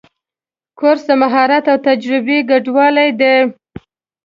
کورس 0.79 1.01
د 1.09 1.11
مهارت 1.21 1.65
او 1.71 1.77
تجربه 1.87 2.37
ګډوالی 2.49 3.09
دی. 3.19 3.35